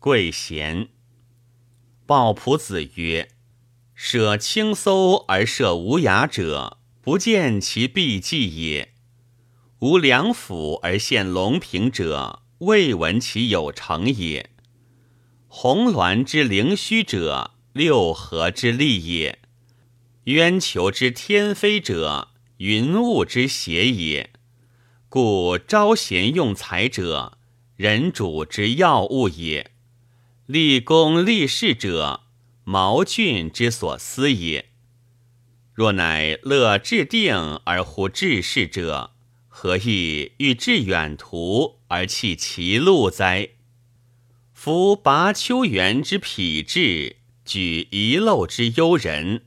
[0.00, 0.90] 贵贤。
[2.06, 3.30] 鲍仆子曰
[3.94, 8.90] ：“舍青叟而射无涯者，不见其必计也；
[9.80, 14.50] 无梁府而献龙平者，未闻其有成也。
[15.48, 19.38] 红鸾之灵虚者，六合之利也；
[20.24, 22.28] 渊求之天飞者，
[22.58, 24.30] 云雾之邪也。
[25.08, 27.38] 故招贤用才者，
[27.74, 29.72] 人主之要务也。”
[30.48, 32.22] 立功立事者，
[32.64, 34.70] 毛俊之所思也。
[35.74, 39.10] 若乃乐至定而乎治事者，
[39.46, 43.50] 何意欲致远途而弃其路哉？
[44.54, 49.42] 夫拔丘园之匹志，举遗漏之幽人，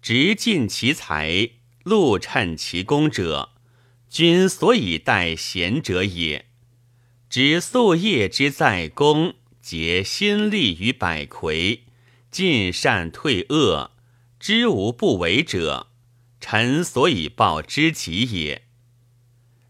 [0.00, 1.50] 直尽其才，
[1.82, 3.50] 禄趁其功者，
[4.08, 6.46] 君所以待贤者也。
[7.28, 9.34] 执夙夜之在公。
[9.68, 11.82] 竭心力于百魁，
[12.30, 13.90] 尽善退恶，
[14.40, 15.88] 知无不为者，
[16.40, 18.62] 臣所以报之己也。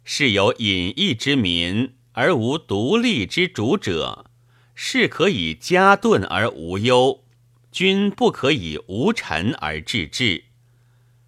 [0.05, 4.31] 是有隐逸之民而无独立之主者，
[4.73, 7.25] 是可以加顿而无忧，
[7.73, 10.45] 君不可以无臣而治治。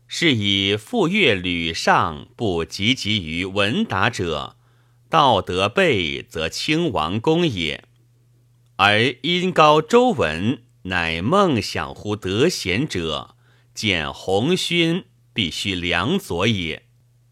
[0.07, 4.55] 是以傅乐吕尚不汲汲于文达者，
[5.09, 7.83] 道德备则亲王公也。
[8.83, 13.37] 而因高周文乃梦想乎得贤者，
[13.75, 16.87] 见鸿勋必须良佐也。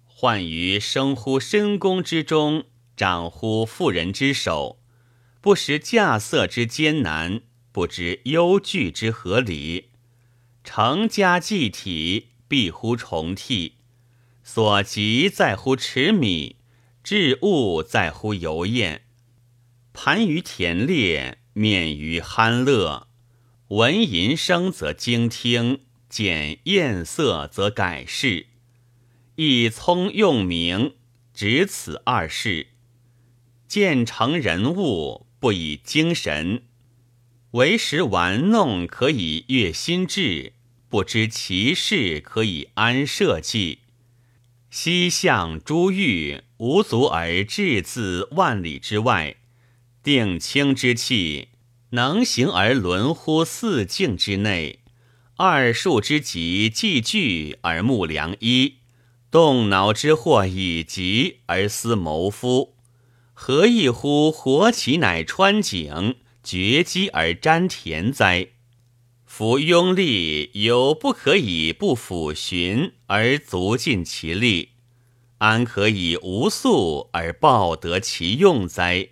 [0.04, 4.78] 患于生乎深宫之中，长乎妇人之手，
[5.40, 7.40] 不识稼穑之艰难，
[7.72, 9.88] 不知忧惧之合理。
[10.62, 13.76] 成家祭体，必乎重替；
[14.44, 16.56] 所及在乎持米，
[17.02, 19.04] 治物在乎油宴。
[19.92, 23.08] 盘于田猎，免于酣乐；
[23.68, 28.46] 闻吟声则惊听，见艳色则改事。
[29.34, 30.94] 一聪用明，
[31.34, 32.68] 只此二事。
[33.66, 36.62] 见成人物，不以精神；
[37.52, 40.52] 为时玩弄，可以悦心志；
[40.88, 43.80] 不知其事，可以安社稷。
[44.70, 49.37] 西向珠玉，无足而置自万里之外。
[50.08, 51.48] 定清之气，
[51.90, 54.78] 能行而轮乎四境之内；
[55.36, 58.76] 二数之极，既聚而目良医；
[59.30, 62.74] 动脑之祸已极而思谋夫。
[63.34, 68.48] 何异乎活其乃穿井，绝机而沾田哉？
[69.26, 74.70] 夫庸力有不可以不抚循而足尽其力，
[75.36, 79.10] 安可以无素而报得其用哉？